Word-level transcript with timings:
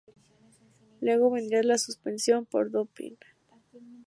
Luego 0.99 1.29
vendría 1.29 1.61
la 1.61 1.77
suspensión 1.77 2.47
por 2.47 2.71
doping. 2.71 3.17